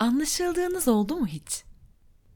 [0.00, 1.64] Anlaşıldığınız oldu mu hiç?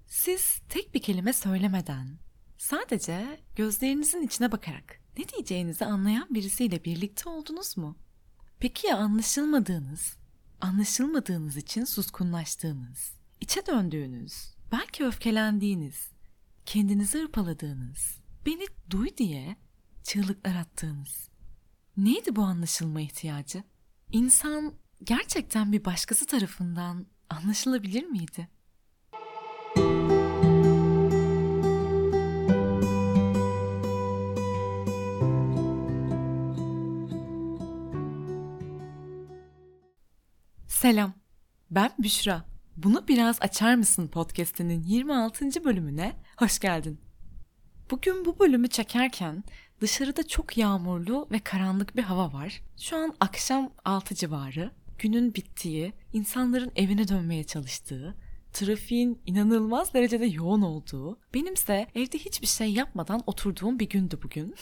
[0.07, 2.19] Siz tek bir kelime söylemeden,
[2.59, 7.97] sadece gözlerinizin içine bakarak ne diyeceğinizi anlayan birisiyle birlikte oldunuz mu?
[8.59, 10.17] Peki ya anlaşılmadığınız,
[10.61, 16.11] anlaşılmadığınız için suskunlaştığınız, içe döndüğünüz, belki öfkelendiğiniz,
[16.67, 19.57] kendinizi hırpaladığınız, beni duy diye
[20.03, 21.29] çığlıklar attığınız.
[21.97, 23.63] Neydi bu anlaşılma ihtiyacı?
[24.13, 24.75] İnsan
[25.05, 28.49] gerçekten bir başkası tarafından anlaşılabilir miydi?
[40.67, 41.13] Selam.
[41.71, 42.45] Ben Büşra.
[42.77, 45.65] Bunu biraz açar mısın podcast'inin 26.
[45.65, 47.01] bölümüne hoş geldin.
[47.91, 49.45] Bugün bu bölümü çekerken
[49.81, 52.63] dışarıda çok yağmurlu ve karanlık bir hava var.
[52.81, 54.71] Şu an akşam 6 civarı.
[55.05, 58.15] Günün bittiği, insanların evine dönmeye çalıştığı,
[58.53, 64.55] trafiğin inanılmaz derecede yoğun olduğu, benimse evde hiçbir şey yapmadan oturduğum bir gündü bugün.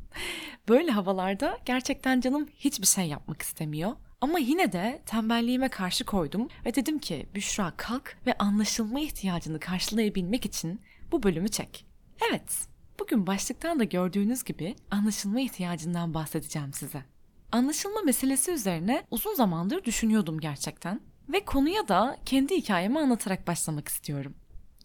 [0.68, 3.92] Böyle havalarda gerçekten canım hiçbir şey yapmak istemiyor.
[4.20, 10.44] Ama yine de tembelliğime karşı koydum ve dedim ki Büşra kalk ve anlaşılma ihtiyacını karşılayabilmek
[10.44, 10.80] için
[11.12, 11.86] bu bölümü çek.
[12.30, 12.68] Evet,
[13.00, 17.13] bugün başlıktan da gördüğünüz gibi anlaşılma ihtiyacından bahsedeceğim size.
[17.54, 24.34] Anlaşılma meselesi üzerine uzun zamandır düşünüyordum gerçekten ve konuya da kendi hikayemi anlatarak başlamak istiyorum.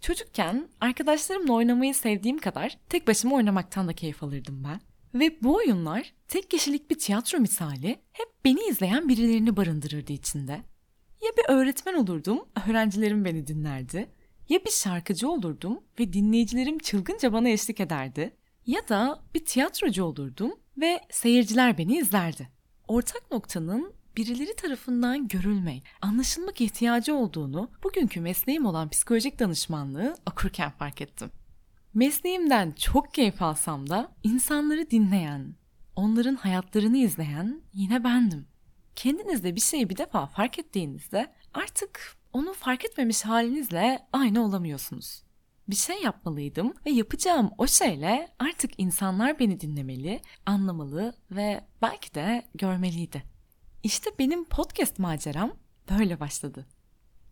[0.01, 4.81] Çocukken arkadaşlarımla oynamayı sevdiğim kadar tek başıma oynamaktan da keyif alırdım ben.
[5.19, 10.51] Ve bu oyunlar tek kişilik bir tiyatro misali hep beni izleyen birilerini barındırırdı içinde.
[11.21, 14.09] Ya bir öğretmen olurdum, öğrencilerim beni dinlerdi.
[14.49, 18.35] Ya bir şarkıcı olurdum ve dinleyicilerim çılgınca bana eşlik ederdi.
[18.65, 22.58] Ya da bir tiyatrocu olurdum ve seyirciler beni izlerdi.
[22.89, 31.01] Ortak noktanın birileri tarafından görülmek, anlaşılmak ihtiyacı olduğunu bugünkü mesleğim olan psikolojik danışmanlığı okurken fark
[31.01, 31.31] ettim.
[31.93, 35.55] Mesleğimden çok keyif alsam da insanları dinleyen,
[35.95, 38.47] onların hayatlarını izleyen yine bendim.
[38.95, 45.23] Kendinizde bir şeyi bir defa fark ettiğinizde artık onu fark etmemiş halinizle aynı olamıyorsunuz.
[45.69, 52.45] Bir şey yapmalıydım ve yapacağım o şeyle artık insanlar beni dinlemeli, anlamalı ve belki de
[52.55, 53.23] görmeliydi.
[53.83, 55.51] İşte benim podcast maceram
[55.89, 56.65] böyle başladı.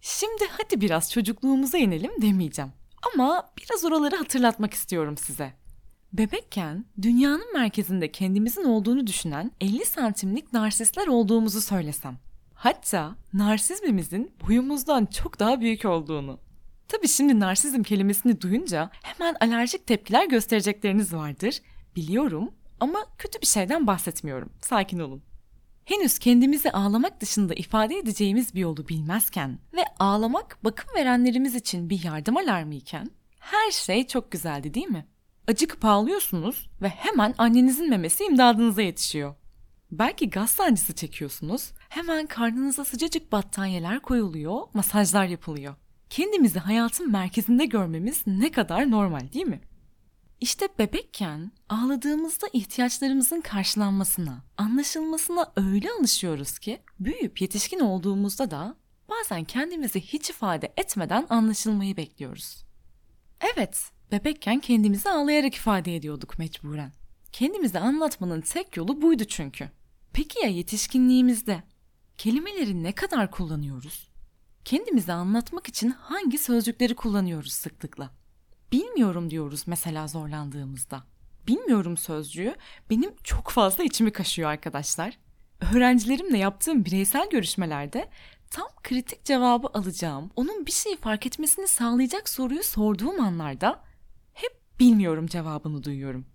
[0.02, 2.72] Şimdi hadi biraz çocukluğumuza inelim demeyeceğim.
[3.14, 5.54] Ama biraz oraları hatırlatmak istiyorum size.
[6.14, 12.18] Bebekken dünyanın merkezinde kendimizin olduğunu düşünen 50 santimlik narsistler olduğumuzu söylesem.
[12.54, 16.47] Hatta narsizmimizin boyumuzdan çok daha büyük olduğunu.
[16.88, 21.62] Tabii şimdi narsizm kelimesini duyunca hemen alerjik tepkiler gösterecekleriniz vardır.
[21.96, 24.50] Biliyorum ama kötü bir şeyden bahsetmiyorum.
[24.62, 25.24] Sakin olun.
[25.86, 32.04] Henüz kendimizi ağlamak dışında ifade edeceğimiz bir yolu bilmezken ve ağlamak bakım verenlerimiz için bir
[32.04, 32.74] yardım alarmı
[33.40, 35.06] her şey çok güzeldi değil mi?
[35.48, 39.36] Acıkıp ağlıyorsunuz ve hemen annenizin memesi imdadınıza yetişiyor.
[39.92, 45.76] Belki gaz sancısı çekiyorsunuz, hemen karnınıza sıcacık battaniyeler koyuluyor, masajlar yapılıyor.
[46.10, 49.62] Kendimizi hayatın merkezinde görmemiz ne kadar normal değil mi?
[50.42, 58.76] İşte bebekken ağladığımızda ihtiyaçlarımızın karşılanmasına, anlaşılmasına öyle alışıyoruz ki büyüyüp yetişkin olduğumuzda da
[59.10, 62.66] bazen kendimizi hiç ifade etmeden anlaşılmayı bekliyoruz.
[63.56, 66.92] Evet, bebekken kendimizi ağlayarak ifade ediyorduk mecburen.
[67.32, 69.70] Kendimizi anlatmanın tek yolu buydu çünkü.
[70.14, 71.64] Peki ya yetişkinliğimizde?
[72.18, 74.07] Kelimeleri ne kadar kullanıyoruz?
[74.68, 78.10] Kendimizi anlatmak için hangi sözcükleri kullanıyoruz sıklıkla?
[78.72, 81.04] Bilmiyorum diyoruz mesela zorlandığımızda.
[81.48, 82.56] Bilmiyorum sözcüğü
[82.90, 85.18] benim çok fazla içimi kaşıyor arkadaşlar.
[85.74, 88.10] Öğrencilerimle yaptığım bireysel görüşmelerde
[88.50, 93.84] tam kritik cevabı alacağım, onun bir şeyi fark etmesini sağlayacak soruyu sorduğum anlarda
[94.34, 96.26] hep bilmiyorum cevabını duyuyorum.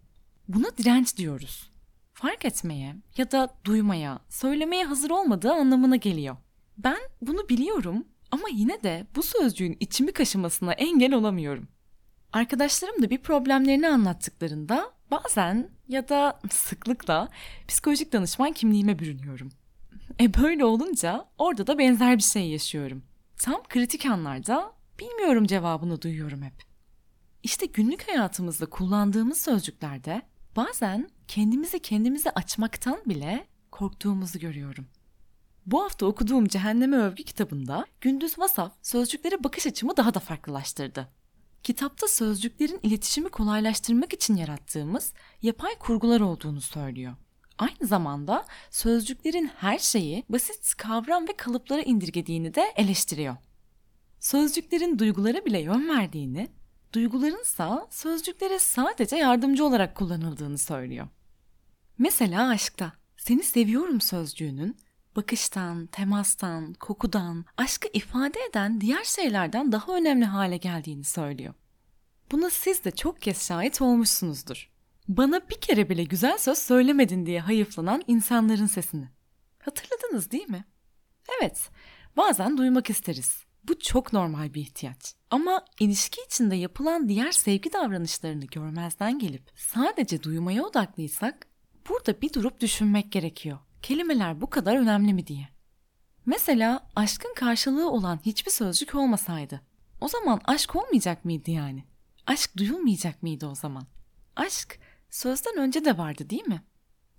[0.48, 1.70] Buna direnç diyoruz.
[2.12, 6.36] Fark etmeye ya da duymaya, söylemeye hazır olmadığı anlamına geliyor.
[6.78, 11.68] Ben bunu biliyorum ama yine de bu sözcüğün içimi kaşımasına engel olamıyorum.
[12.32, 17.28] Arkadaşlarım da bir problemlerini anlattıklarında bazen ya da sıklıkla
[17.68, 19.52] psikolojik danışman kimliğime bürünüyorum.
[20.20, 23.02] E böyle olunca orada da benzer bir şey yaşıyorum.
[23.38, 26.54] Tam kritik anlarda bilmiyorum cevabını duyuyorum hep.
[27.42, 30.22] İşte günlük hayatımızda kullandığımız sözcüklerde
[30.56, 34.86] bazen kendimizi kendimize açmaktan bile korktuğumuzu görüyorum.
[35.66, 41.08] Bu hafta okuduğum Cehenneme Övgü kitabında Gündüz Vasaf sözcüklere bakış açımı daha da farklılaştırdı.
[41.62, 45.12] Kitapta sözcüklerin iletişimi kolaylaştırmak için yarattığımız
[45.42, 47.14] yapay kurgular olduğunu söylüyor.
[47.58, 53.36] Aynı zamanda sözcüklerin her şeyi basit kavram ve kalıplara indirgediğini de eleştiriyor.
[54.20, 56.48] sözcüklerin duygulara bile yön verdiğini,
[56.92, 61.08] duygularınsa sözcüklere sadece yardımcı olarak kullanıldığını söylüyor.
[61.98, 64.76] Mesela aşkta seni seviyorum sözcüğünün
[65.16, 71.54] bakıştan, temastan, kokudan, aşkı ifade eden diğer şeylerden daha önemli hale geldiğini söylüyor.
[72.32, 74.70] Buna siz de çok kez şahit olmuşsunuzdur.
[75.08, 79.08] Bana bir kere bile güzel söz söylemedin diye hayıflanan insanların sesini.
[79.58, 80.64] Hatırladınız değil mi?
[81.40, 81.70] Evet,
[82.16, 83.44] bazen duymak isteriz.
[83.64, 85.14] Bu çok normal bir ihtiyaç.
[85.30, 91.46] Ama ilişki içinde yapılan diğer sevgi davranışlarını görmezden gelip sadece duymaya odaklıysak
[91.88, 93.58] burada bir durup düşünmek gerekiyor.
[93.82, 95.48] Kelimeler bu kadar önemli mi diye.
[96.26, 99.60] Mesela aşkın karşılığı olan hiçbir sözcük olmasaydı
[100.02, 101.84] o zaman aşk olmayacak mıydı yani?
[102.26, 103.86] Aşk duyulmayacak mıydı o zaman?
[104.36, 104.78] Aşk
[105.10, 106.62] sözden önce de vardı değil mi?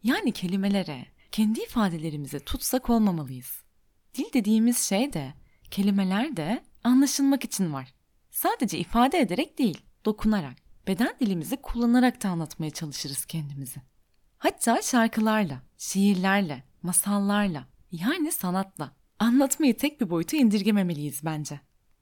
[0.04, 3.64] Yani kelimelere, kendi ifadelerimize tutsak olmamalıyız.
[4.16, 5.34] Dil dediğimiz şey de,
[5.72, 7.94] kelimeler de anlaşılmak için var.
[8.32, 10.58] Sadece ifade ederek değil, dokunarak,
[10.88, 13.93] beden dilimizi kullanarak da anlatmaya çalışırız kendimizi.
[14.44, 21.60] Hatta şarkılarla, şiirlerle, masallarla, yani sanatla anlatmayı tek bir boyuta indirgememeliyiz bence.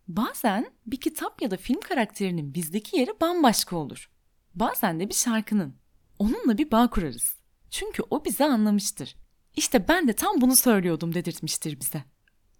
[0.07, 4.11] Bazen bir kitap ya da film karakterinin bizdeki yeri bambaşka olur.
[4.55, 5.75] Bazen de bir şarkının.
[6.19, 7.35] Onunla bir bağ kurarız.
[7.69, 9.15] Çünkü o bizi anlamıştır.
[9.55, 12.03] İşte ben de tam bunu söylüyordum dedirtmiştir bize.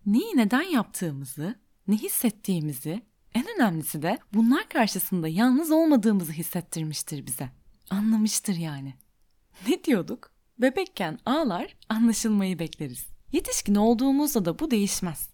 [0.06, 1.56] Neyi neden yaptığımızı,
[1.88, 3.02] ne hissettiğimizi,
[3.34, 7.50] en önemlisi de bunlar karşısında yalnız olmadığımızı hissettirmiştir bize.
[7.90, 9.01] Anlamıştır yani.
[9.68, 10.32] Ne diyorduk?
[10.58, 13.08] Bebekken ağlar, anlaşılmayı bekleriz.
[13.32, 15.30] Yetişkin olduğumuzda da bu değişmez.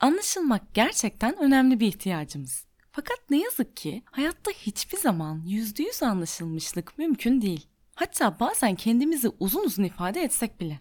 [0.00, 2.66] Anlaşılmak gerçekten önemli bir ihtiyacımız.
[2.90, 7.66] Fakat ne yazık ki hayatta hiçbir zaman yüzde yüz anlaşılmışlık mümkün değil.
[7.94, 10.80] Hatta bazen kendimizi uzun uzun ifade etsek bile.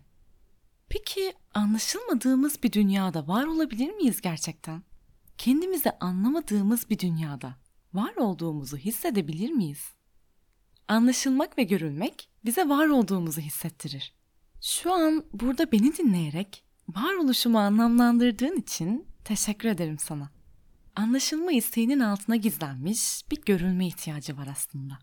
[0.90, 4.84] Peki anlaşılmadığımız bir dünyada var olabilir miyiz gerçekten?
[5.38, 7.56] Kendimizi anlamadığımız bir dünyada
[7.94, 9.97] var olduğumuzu hissedebilir miyiz?
[10.88, 14.14] Anlaşılmak ve görülmek bize var olduğumuzu hissettirir.
[14.62, 20.32] Şu an burada beni dinleyerek varoluşumu anlamlandırdığın için teşekkür ederim sana.
[20.96, 25.00] Anlaşılma isteğinin altına gizlenmiş bir görülme ihtiyacı var aslında.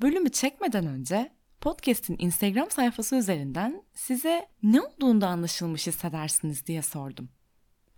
[0.00, 7.28] Bölümü çekmeden önce podcast'in Instagram sayfası üzerinden size ne olduğunda anlaşılmış hissedersiniz diye sordum.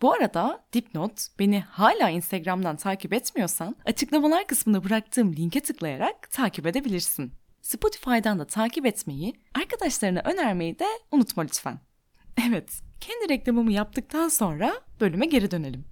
[0.02, 7.32] Bu arada dipnot beni hala Instagram'dan takip etmiyorsan açıklamalar kısmına bıraktığım linke tıklayarak takip edebilirsin.
[7.62, 11.80] Spotify'dan da takip etmeyi, arkadaşlarına önermeyi de unutma lütfen.
[12.48, 15.84] Evet, kendi reklamımı yaptıktan sonra bölüme geri dönelim.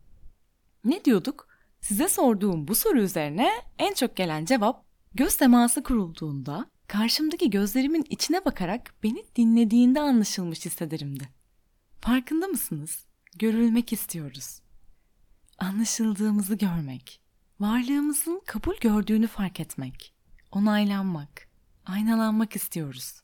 [0.84, 1.48] Ne diyorduk?
[1.80, 4.84] Size sorduğum bu soru üzerine en çok gelen cevap
[5.14, 11.28] göz teması kurulduğunda karşımdaki gözlerimin içine bakarak beni dinlediğinde anlaşılmış hissederimdi.
[12.00, 13.06] Farkında mısınız?
[13.38, 14.60] Görülmek istiyoruz.
[15.58, 17.20] Anlaşıldığımızı görmek,
[17.60, 20.14] varlığımızın kabul gördüğünü fark etmek,
[20.52, 21.48] onaylanmak,
[21.86, 23.20] aynalanmak istiyoruz.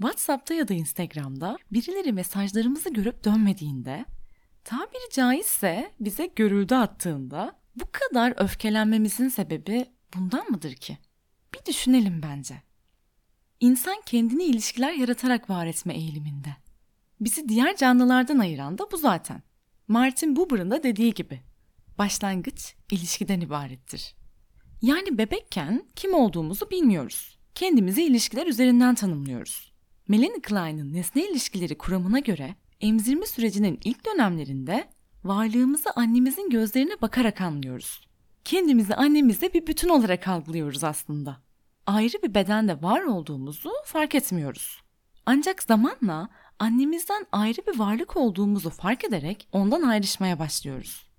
[0.00, 4.04] WhatsApp'ta ya da Instagram'da birileri mesajlarımızı görüp dönmediğinde,
[4.64, 10.98] tabiri caizse bize görüldü attığında bu kadar öfkelenmemizin sebebi bundan mıdır ki?
[11.54, 12.62] Bir düşünelim bence.
[13.60, 16.56] İnsan kendini ilişkiler yaratarak var etme eğiliminde.
[17.20, 19.42] Bizi diğer canlılardan ayıran da bu zaten.
[19.88, 21.40] Martin Buber'ın da dediği gibi.
[21.98, 24.14] Başlangıç ilişkiden ibarettir.
[24.82, 27.38] Yani bebekken kim olduğumuzu bilmiyoruz.
[27.54, 29.72] Kendimizi ilişkiler üzerinden tanımlıyoruz.
[30.08, 34.88] Melanie Klein'ın nesne ilişkileri kuramına göre emzirme sürecinin ilk dönemlerinde
[35.24, 38.08] varlığımızı annemizin gözlerine bakarak anlıyoruz.
[38.44, 41.36] Kendimizi annemizle bir bütün olarak algılıyoruz aslında.
[41.86, 44.80] Ayrı bir bedende var olduğumuzu fark etmiyoruz.
[45.26, 46.28] Ancak zamanla
[46.60, 51.10] annemizden ayrı bir varlık olduğumuzu fark ederek ondan ayrışmaya başlıyoruz.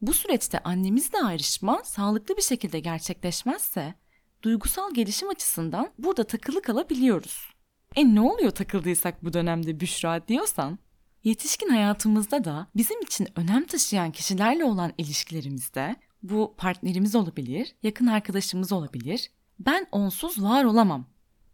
[0.00, 3.94] Bu süreçte annemizle ayrışma sağlıklı bir şekilde gerçekleşmezse
[4.42, 7.48] duygusal gelişim açısından burada takılı kalabiliyoruz.
[7.96, 10.78] E ne oluyor takıldıysak bu dönemde Büşra diyorsan?
[11.24, 18.72] Yetişkin hayatımızda da bizim için önem taşıyan kişilerle olan ilişkilerimizde bu partnerimiz olabilir, yakın arkadaşımız
[18.72, 19.30] olabilir.
[19.58, 21.06] Ben onsuz var olamam.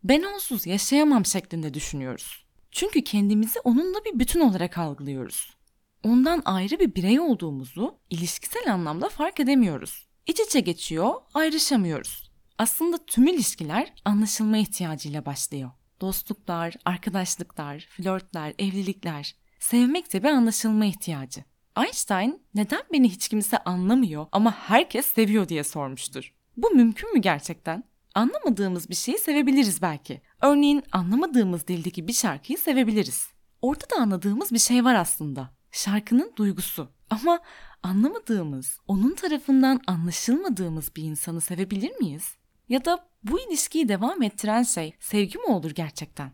[0.04, 2.43] Ben onsuz yaşayamam şeklinde düşünüyoruz.
[2.74, 5.56] Çünkü kendimizi onunla bir bütün olarak algılıyoruz.
[6.02, 10.06] Ondan ayrı bir birey olduğumuzu ilişkisel anlamda fark edemiyoruz.
[10.26, 12.30] İç içe geçiyor, ayrışamıyoruz.
[12.58, 15.70] Aslında tüm ilişkiler anlaşılma ihtiyacıyla başlıyor.
[16.00, 19.36] Dostluklar, arkadaşlıklar, flörtler, evlilikler.
[19.58, 21.44] Sevmek de bir anlaşılma ihtiyacı.
[21.76, 26.34] Einstein neden beni hiç kimse anlamıyor ama herkes seviyor diye sormuştur.
[26.56, 27.84] Bu mümkün mü gerçekten?
[28.14, 30.22] Anlamadığımız bir şeyi sevebiliriz belki.
[30.40, 33.28] Örneğin anlamadığımız dildeki bir şarkıyı sevebiliriz.
[33.62, 35.50] Orada da anladığımız bir şey var aslında.
[35.70, 36.88] Şarkının duygusu.
[37.10, 37.40] Ama
[37.82, 42.36] anlamadığımız, onun tarafından anlaşılmadığımız bir insanı sevebilir miyiz?
[42.68, 46.32] Ya da bu ilişkiyi devam ettiren şey sevgi mi olur gerçekten?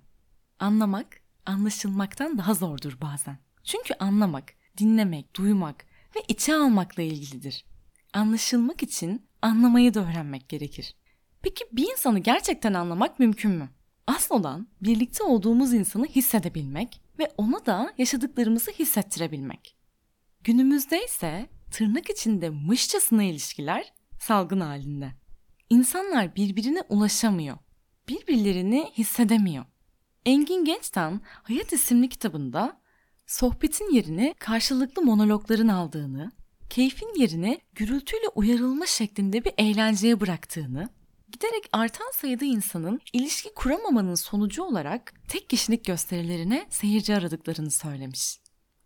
[0.59, 1.07] Anlamak,
[1.47, 3.39] anlaşılmaktan daha zordur bazen.
[3.65, 5.85] Çünkü anlamak, dinlemek, duymak
[6.17, 7.65] ve içe almakla ilgilidir.
[8.13, 10.97] Anlaşılmak için anlamayı da öğrenmek gerekir.
[11.43, 13.69] Peki bir insanı gerçekten anlamak mümkün mü?
[14.07, 19.77] Asıl olan birlikte olduğumuz insanı hissedebilmek ve ona da yaşadıklarımızı hissettirebilmek.
[20.45, 25.11] Günümüzde ise tırnak içinde mışçasına ilişkiler salgın halinde.
[25.71, 27.57] İnsanlar birbirine ulaşamıyor.
[28.09, 29.65] Birbirlerini hissedemiyor.
[30.27, 32.81] Engin Genç'ten Hayat isimli kitabında
[33.27, 36.33] sohbetin yerini karşılıklı monologların aldığını,
[36.71, 40.89] keyfin yerini gürültüyle uyarılma şeklinde bir eğlenceye bıraktığını,
[41.33, 48.41] giderek artan sayıda insanın ilişki kuramamanın sonucu olarak tek kişilik gösterilerine seyirci aradıklarını söylemiş.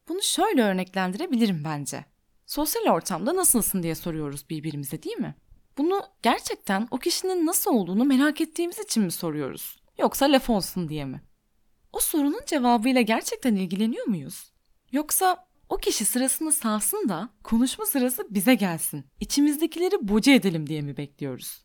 [0.09, 2.05] Bunu şöyle örneklendirebilirim bence.
[2.47, 5.35] Sosyal ortamda nasılsın diye soruyoruz birbirimize değil mi?
[5.79, 9.77] Bunu gerçekten o kişinin nasıl olduğunu merak ettiğimiz için mi soruyoruz?
[9.99, 11.23] Yoksa laf olsun diye mi?
[11.93, 14.53] O sorunun cevabıyla gerçekten ilgileniyor muyuz?
[14.93, 19.05] Yoksa o kişi sırasını salsın da konuşma sırası bize gelsin.
[19.21, 21.64] İçimizdekileri boca edelim diye mi bekliyoruz?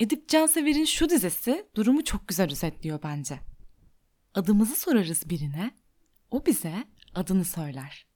[0.00, 3.40] Edip Cansever'in şu dizesi durumu çok güzel özetliyor bence.
[4.34, 5.70] Adımızı sorarız birine,
[6.30, 8.06] o bize adını söyler.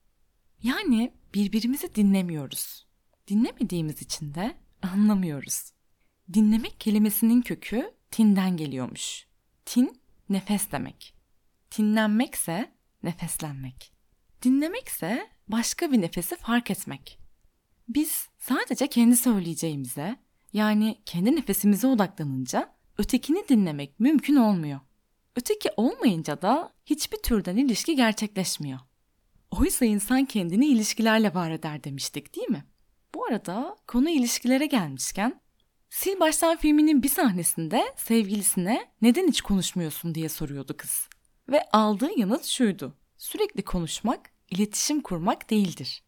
[0.63, 2.87] Yani birbirimizi dinlemiyoruz.
[3.29, 5.73] Dinlemediğimiz için de anlamıyoruz.
[6.33, 9.27] Dinlemek kelimesinin kökü tinden geliyormuş.
[9.65, 11.15] Tin nefes demek.
[11.71, 12.73] Tinlenmekse
[13.03, 13.93] nefeslenmek.
[14.43, 17.19] Dinlemekse başka bir nefesi fark etmek.
[17.89, 20.17] Biz sadece kendi söyleyeceğimize,
[20.53, 24.81] yani kendi nefesimize odaklanınca ötekini dinlemek mümkün olmuyor.
[25.37, 28.79] Öteki olmayınca da hiçbir türden ilişki gerçekleşmiyor.
[29.51, 32.65] Oysa insan kendini ilişkilerle var eder demiştik değil mi?
[33.15, 35.41] Bu arada konu ilişkilere gelmişken
[35.99, 41.09] Sil Baştan filminin bir sahnesinde sevgilisine neden hiç konuşmuyorsun diye soruyordu kız.
[41.49, 42.97] Ve aldığı yanıt şuydu.
[43.17, 46.05] Sürekli konuşmak, iletişim kurmak değildir.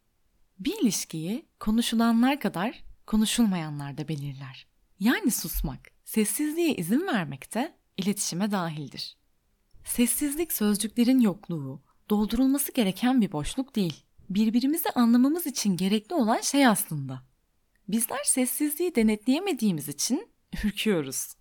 [0.59, 4.67] Bir ilişkiyi konuşulanlar kadar konuşulmayanlar da belirler.
[4.99, 9.17] Yani susmak, sessizliğe izin vermek de iletişime dahildir.
[9.85, 14.03] Sessizlik sözcüklerin yokluğu, doldurulması gereken bir boşluk değil.
[14.29, 17.21] Birbirimizi anlamamız için gerekli olan şey aslında.
[17.87, 20.27] Bizler sessizliği denetleyemediğimiz için
[20.63, 21.33] ürküyoruz.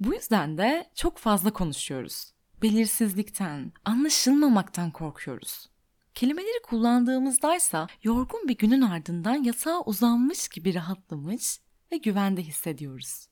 [0.00, 2.32] Bu yüzden de çok fazla konuşuyoruz.
[2.62, 5.68] Belirsizlikten, anlaşılmamaktan korkuyoruz.
[6.14, 11.60] Kelimeleri kullandığımızdaysa yorgun bir günün ardından yatağa uzanmış gibi rahatlamış
[11.92, 13.26] ve güvende hissediyoruz.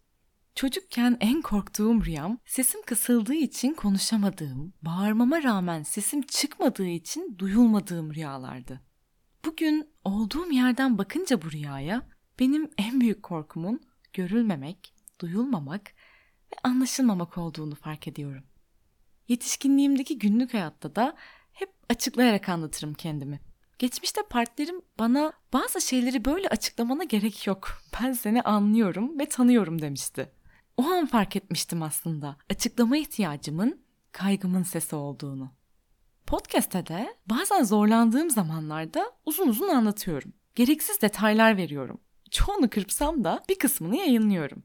[0.55, 8.81] Çocukken en korktuğum rüyam sesim kısıldığı için konuşamadığım, bağırmama rağmen sesim çıkmadığı için duyulmadığım rüyalardı.
[9.45, 12.03] Bugün olduğum yerden bakınca bu rüyaya
[12.39, 13.81] benim en büyük korkumun
[14.13, 15.95] görülmemek, duyulmamak
[16.53, 18.45] ve anlaşılmamak olduğunu fark ediyorum.
[19.29, 21.17] Yetişkinliğimdeki günlük hayatta da
[21.61, 23.41] hep açıklayarak anlatırım kendimi.
[23.79, 27.83] Geçmişte partnerim bana bazı şeyleri böyle açıklamana gerek yok.
[28.01, 30.33] Ben seni anlıyorum ve tanıyorum demişti.
[30.77, 33.81] O an fark etmiştim aslında açıklama ihtiyacımın
[34.13, 35.51] kaygımın sesi olduğunu.
[36.27, 40.33] Podcast'te de bazen zorlandığım zamanlarda uzun uzun anlatıyorum.
[40.55, 42.01] Gereksiz detaylar veriyorum.
[42.31, 44.63] Çoğunu kırpsam da bir kısmını yayınlıyorum.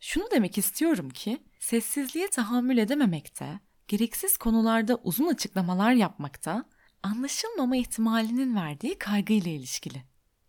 [0.00, 6.64] Şunu demek istiyorum ki sessizliğe tahammül edememekte, gereksiz konularda uzun açıklamalar yapmakta
[7.02, 10.02] anlaşılmama ihtimalinin verdiği kaygıyla ilişkili.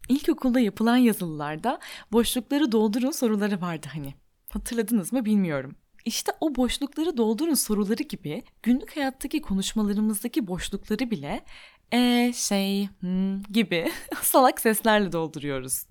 [0.09, 1.79] İlkokulda yapılan yazılılarda
[2.11, 4.13] boşlukları doldurun soruları vardı hani.
[4.49, 5.75] Hatırladınız mı bilmiyorum.
[6.05, 11.45] İşte o boşlukları doldurun soruları gibi günlük hayattaki konuşmalarımızdaki boşlukları bile
[11.91, 15.85] e şey hmm, gibi salak seslerle dolduruyoruz.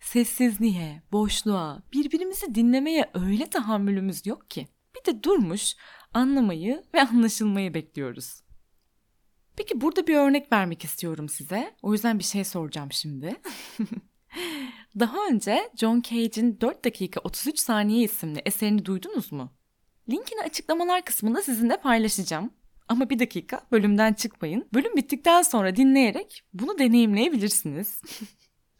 [0.00, 4.68] Sessizliğe, boşluğa, birbirimizi dinlemeye öyle tahammülümüz yok ki.
[4.96, 5.74] Bir de durmuş
[6.16, 8.42] anlamayı ve anlaşılmayı bekliyoruz.
[9.56, 11.74] Peki burada bir örnek vermek istiyorum size.
[11.82, 13.36] O yüzden bir şey soracağım şimdi.
[14.98, 19.52] Daha önce John Cage'in 4 dakika 33 saniye isimli eserini duydunuz mu?
[20.10, 22.50] Linkini açıklamalar kısmında sizinle paylaşacağım.
[22.88, 24.68] Ama bir dakika bölümden çıkmayın.
[24.74, 28.02] Bölüm bittikten sonra dinleyerek bunu deneyimleyebilirsiniz.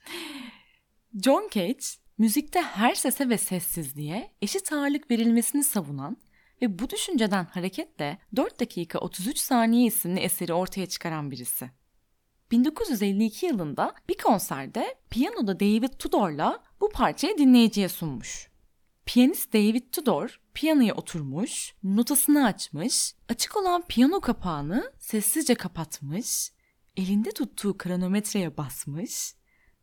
[1.24, 1.84] John Cage,
[2.18, 6.16] müzikte her sese ve sessizliğe eşit ağırlık verilmesini savunan
[6.62, 11.70] ve bu düşünceden hareketle 4 dakika 33 saniye isimli eseri ortaya çıkaran birisi.
[12.50, 18.48] 1952 yılında bir konserde piyanoda David Tudor'la bu parçayı dinleyiciye sunmuş.
[19.06, 26.50] Piyanist David Tudor piyanoya oturmuş, notasını açmış, açık olan piyano kapağını sessizce kapatmış
[26.96, 29.34] elinde tuttuğu kronometreye basmış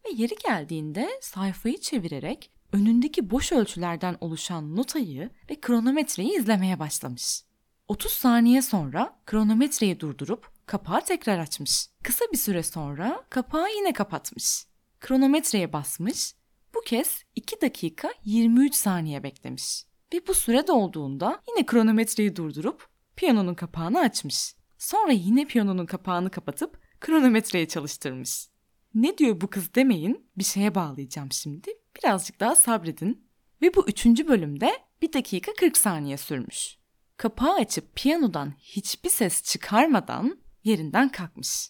[0.06, 7.44] ve yeri geldiğinde sayfayı çevirerek önündeki boş ölçülerden oluşan notayı ve kronometreyi izlemeye başlamış.
[7.88, 11.88] 30 saniye sonra kronometreyi durdurup kapağı tekrar açmış.
[12.04, 14.66] Kısa bir süre sonra kapağı yine kapatmış.
[15.00, 16.34] Kronometreye basmış.
[16.76, 19.86] Bu kez 2 dakika 23 saniye beklemiş.
[20.14, 24.56] Ve bu süre dolduğunda yine kronometreyi durdurup piyanonun kapağını açmış.
[24.78, 28.48] Sonra yine piyanonun kapağını kapatıp kronometreyi çalıştırmış.
[28.94, 31.83] Ne diyor bu kız demeyin, bir şeye bağlayacağım şimdi.
[31.98, 33.28] Birazcık daha sabredin.
[33.62, 34.72] Ve bu üçüncü bölümde
[35.02, 36.78] 1 dakika 40 saniye sürmüş.
[37.18, 41.70] Kapağı açıp piyanodan hiçbir ses çıkarmadan yerinden kalkmış.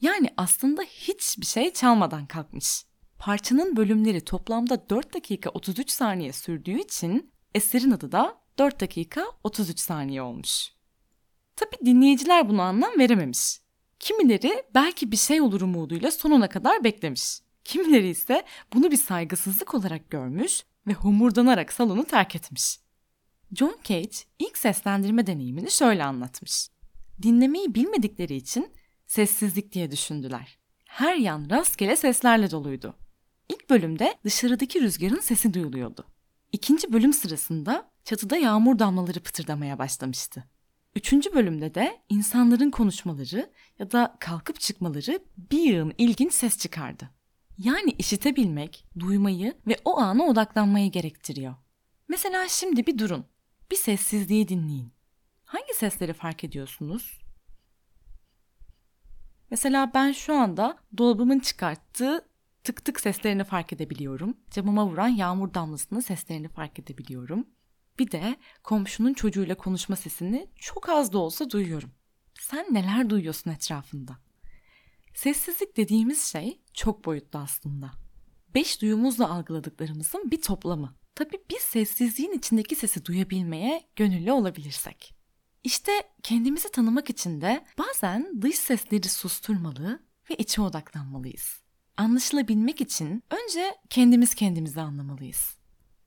[0.00, 2.84] Yani aslında hiçbir şey çalmadan kalkmış.
[3.18, 9.80] Parçanın bölümleri toplamda 4 dakika 33 saniye sürdüğü için eserin adı da 4 dakika 33
[9.80, 10.68] saniye olmuş.
[11.56, 13.60] Tabi dinleyiciler buna anlam verememiş.
[13.98, 17.40] Kimileri belki bir şey olur umuduyla sonuna kadar beklemiş.
[17.64, 22.78] Kimileri ise bunu bir saygısızlık olarak görmüş ve homurdanarak salonu terk etmiş.
[23.54, 26.68] John Cage ilk seslendirme deneyimini şöyle anlatmış.
[27.22, 28.72] Dinlemeyi bilmedikleri için
[29.06, 30.58] sessizlik diye düşündüler.
[30.88, 32.96] Her yan rastgele seslerle doluydu.
[33.48, 36.06] İlk bölümde dışarıdaki rüzgarın sesi duyuluyordu.
[36.52, 40.44] İkinci bölüm sırasında çatıda yağmur damlaları pıtırdamaya başlamıştı.
[40.96, 45.18] Üçüncü bölümde de insanların konuşmaları ya da kalkıp çıkmaları
[45.50, 47.10] bir yığın ilginç ses çıkardı.
[47.64, 51.54] Yani işitebilmek, duymayı ve o ana odaklanmayı gerektiriyor.
[52.08, 53.26] Mesela şimdi bir durun.
[53.70, 54.92] Bir sessizliği dinleyin.
[55.44, 57.20] Hangi sesleri fark ediyorsunuz?
[59.50, 62.28] Mesela ben şu anda dolabımın çıkarttığı
[62.64, 64.36] tık tık seslerini fark edebiliyorum.
[64.50, 67.46] Camıma vuran yağmur damlasının seslerini fark edebiliyorum.
[67.98, 71.90] Bir de komşunun çocuğuyla konuşma sesini çok az da olsa duyuyorum.
[72.40, 74.18] Sen neler duyuyorsun etrafında?
[75.14, 77.90] Sessizlik dediğimiz şey çok boyutlu aslında.
[78.54, 80.94] Beş duyumuzla algıladıklarımızın bir toplamı.
[81.14, 85.14] Tabii biz sessizliğin içindeki sesi duyabilmeye gönüllü olabilirsek.
[85.64, 91.62] İşte kendimizi tanımak için de bazen dış sesleri susturmalı ve içe odaklanmalıyız.
[91.96, 95.56] Anlaşılabilmek için önce kendimiz kendimizi anlamalıyız.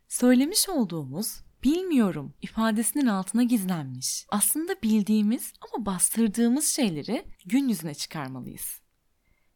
[0.08, 4.26] Söylemiş olduğumuz bilmiyorum ifadesinin altına gizlenmiş.
[4.30, 8.85] Aslında bildiğimiz ama bastırdığımız şeyleri gün yüzüne çıkarmalıyız.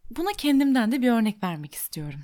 [0.10, 2.20] Buna kendimden de bir örnek vermek istiyorum.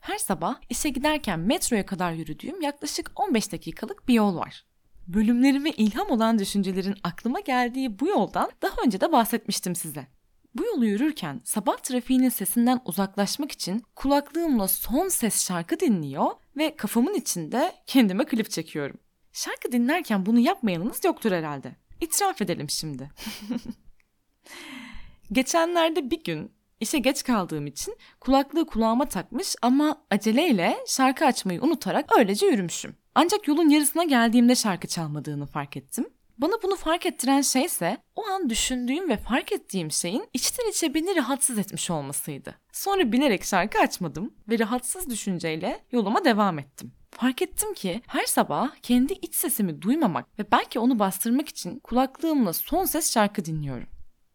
[0.00, 4.64] Her sabah işe giderken metroya kadar yürüdüğüm yaklaşık 15 dakikalık bir yol var.
[5.06, 10.06] Bölümlerime ilham olan düşüncelerin aklıma geldiği bu yoldan daha önce de bahsetmiştim size.
[10.54, 17.14] Bu yolu yürürken sabah trafiğinin sesinden uzaklaşmak için kulaklığımla son ses şarkı dinliyor ve kafamın
[17.14, 18.96] içinde kendime klip çekiyorum.
[19.32, 21.76] Şarkı dinlerken bunu yapmayanınız yoktur herhalde.
[22.00, 23.10] İtiraf edelim şimdi.
[25.32, 32.18] Geçenlerde bir gün işe geç kaldığım için kulaklığı kulağıma takmış ama aceleyle şarkı açmayı unutarak
[32.18, 32.96] öylece yürümüşüm.
[33.14, 36.06] Ancak yolun yarısına geldiğimde şarkı çalmadığını fark ettim.
[36.38, 40.94] Bana bunu fark ettiren şey ise o an düşündüğüm ve fark ettiğim şeyin içten içe
[40.94, 42.54] beni rahatsız etmiş olmasıydı.
[42.72, 46.92] Sonra bilerek şarkı açmadım ve rahatsız düşünceyle yoluma devam ettim.
[47.10, 52.52] Fark ettim ki her sabah kendi iç sesimi duymamak ve belki onu bastırmak için kulaklığımla
[52.52, 53.88] son ses şarkı dinliyorum.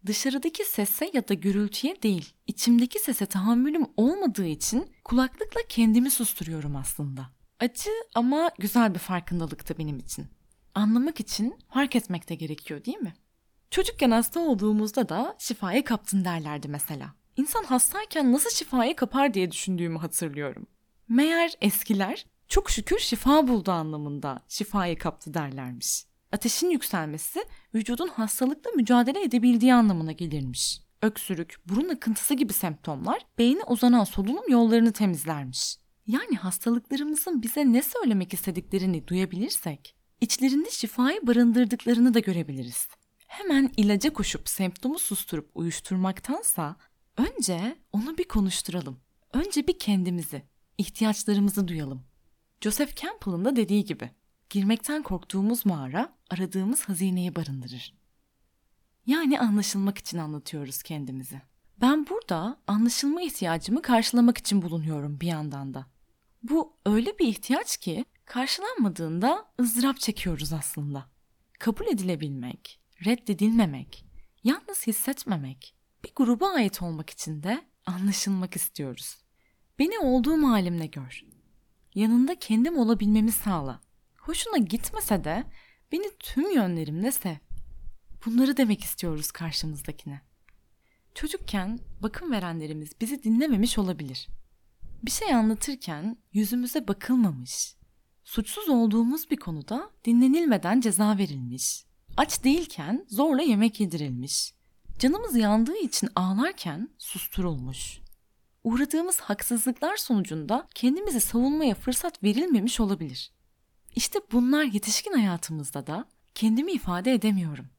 [0.05, 7.29] Dışarıdaki sese ya da gürültüye değil, içimdeki sese tahammülüm olmadığı için kulaklıkla kendimi susturuyorum aslında.
[7.59, 10.27] Acı ama güzel bir farkındalıktı benim için.
[10.75, 13.13] Anlamak için fark etmek de gerekiyor değil mi?
[13.71, 17.15] Çocukken hasta olduğumuzda da şifayı kaptın derlerdi mesela.
[17.37, 20.67] İnsan hastayken nasıl şifayı kapar diye düşündüğümü hatırlıyorum.
[21.07, 26.05] Meğer eskiler çok şükür şifa buldu anlamında şifayı kaptı derlermiş.
[26.33, 30.81] Ateşin yükselmesi vücudun hastalıkla mücadele edebildiği anlamına gelirmiş.
[31.01, 35.77] Öksürük, burun akıntısı gibi semptomlar beyne uzanan solunum yollarını temizlermiş.
[36.07, 42.87] Yani hastalıklarımızın bize ne söylemek istediklerini duyabilirsek, içlerinde şifayı barındırdıklarını da görebiliriz.
[43.27, 46.75] Hemen ilaca koşup semptomu susturup uyuşturmaktansa
[47.17, 48.99] önce onu bir konuşturalım.
[49.33, 50.43] Önce bir kendimizi,
[50.77, 52.05] ihtiyaçlarımızı duyalım.
[52.61, 54.11] Joseph Campbell'ın da dediği gibi,
[54.53, 57.93] girmekten korktuğumuz mağara aradığımız hazineyi barındırır.
[59.05, 61.41] Yani anlaşılmak için anlatıyoruz kendimizi.
[61.81, 65.85] Ben burada anlaşılma ihtiyacımı karşılamak için bulunuyorum bir yandan da.
[66.43, 71.05] Bu öyle bir ihtiyaç ki karşılanmadığında ızdırap çekiyoruz aslında.
[71.59, 74.05] Kabul edilebilmek, reddedilmemek,
[74.43, 79.17] yalnız hissetmemek, bir gruba ait olmak için de anlaşılmak istiyoruz.
[79.79, 81.23] Beni olduğum halimle gör.
[81.95, 83.83] Yanında kendim olabilmemi sağla.
[84.23, 85.43] Hoşuna gitmese de
[85.91, 87.35] beni tüm yönlerimle sev.
[88.25, 90.21] Bunları demek istiyoruz karşımızdakine.
[91.15, 94.27] Çocukken bakım verenlerimiz bizi dinlememiş olabilir.
[95.03, 97.75] Bir şey anlatırken yüzümüze bakılmamış,
[98.23, 101.85] suçsuz olduğumuz bir konuda dinlenilmeden ceza verilmiş,
[102.17, 104.53] aç değilken zorla yemek yedirilmiş,
[104.99, 107.99] canımız yandığı için ağlarken susturulmuş.
[108.63, 113.33] Uğradığımız haksızlıklar sonucunda kendimizi savunmaya fırsat verilmemiş olabilir.
[113.95, 117.69] İşte bunlar yetişkin hayatımızda da kendimi ifade edemiyorum,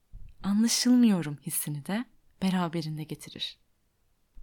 [0.43, 2.05] anlaşılmıyorum hissini de
[2.43, 3.59] beraberinde getirir.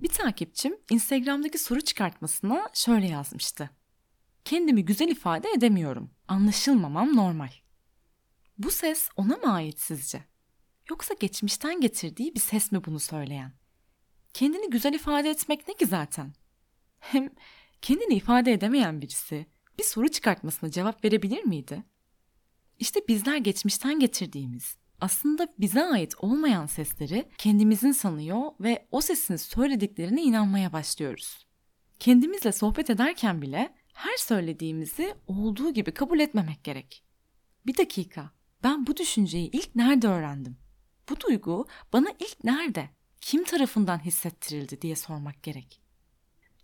[0.01, 3.69] Bir takipçim Instagram'daki soru çıkartmasına şöyle yazmıştı.
[4.45, 6.11] Kendimi güzel ifade edemiyorum.
[6.27, 7.49] Anlaşılmamam normal.
[8.57, 10.23] Bu ses ona mı ait sizce?
[10.89, 13.53] Yoksa geçmişten getirdiği bir ses mi bunu söyleyen?
[14.33, 16.33] Kendini güzel ifade etmek ne ki zaten?
[16.99, 17.29] Hem
[17.81, 19.45] kendini ifade edemeyen birisi
[19.79, 21.83] bir soru çıkartmasına cevap verebilir miydi?
[22.79, 30.21] İşte bizler geçmişten getirdiğimiz, aslında bize ait olmayan sesleri kendimizin sanıyor ve o sesin söylediklerine
[30.21, 31.45] inanmaya başlıyoruz.
[31.99, 37.03] Kendimizle sohbet ederken bile her söylediğimizi olduğu gibi kabul etmemek gerek.
[37.65, 38.31] Bir dakika,
[38.63, 40.57] ben bu düşünceyi ilk nerede öğrendim?
[41.09, 42.89] Bu duygu bana ilk nerede,
[43.21, 45.81] kim tarafından hissettirildi diye sormak gerek.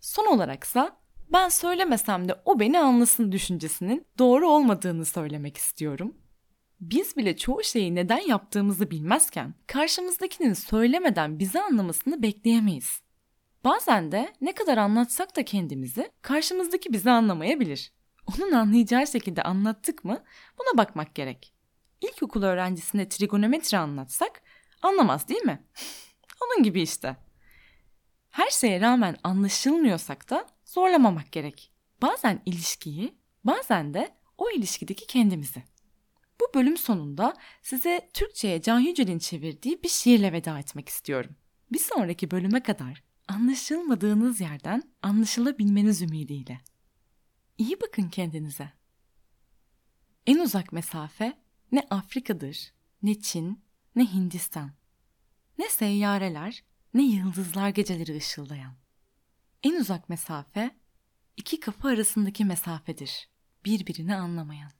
[0.00, 1.00] Son olaraksa
[1.32, 6.16] ben söylemesem de o beni anlasın düşüncesinin doğru olmadığını söylemek istiyorum.
[6.80, 13.00] Biz bile çoğu şeyi neden yaptığımızı bilmezken karşımızdakinin söylemeden bizi anlamasını bekleyemeyiz.
[13.64, 17.92] Bazen de ne kadar anlatsak da kendimizi karşımızdaki bizi anlamayabilir.
[18.26, 20.24] Onun anlayacağı şekilde anlattık mı
[20.58, 21.54] buna bakmak gerek.
[22.00, 24.42] İlkokul öğrencisine trigonometri anlatsak
[24.82, 25.62] anlamaz değil mi?
[26.44, 27.16] Onun gibi işte.
[28.30, 31.72] Her şeye rağmen anlaşılmıyorsak da zorlamamak gerek.
[32.02, 35.62] Bazen ilişkiyi, bazen de o ilişkideki kendimizi.
[36.40, 41.36] Bu bölüm sonunda size Türkçe'ye Can Yücel'in çevirdiği bir şiirle veda etmek istiyorum.
[41.72, 46.60] Bir sonraki bölüme kadar anlaşılmadığınız yerden anlaşılabilmeniz ümidiyle.
[47.58, 48.72] İyi bakın kendinize.
[50.26, 51.38] En uzak mesafe
[51.72, 53.64] ne Afrika'dır, ne Çin,
[53.96, 54.70] ne Hindistan.
[55.58, 58.87] Ne seyyareler, ne yıldızlar geceleri ışıldayan.
[59.62, 60.70] En uzak mesafe
[61.36, 63.28] iki kapı arasındaki mesafedir,
[63.64, 64.77] birbirini anlamayan.